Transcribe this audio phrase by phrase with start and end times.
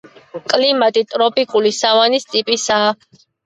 [0.53, 2.93] კლიმატი ტროპიკული სავანის ტიპისაა.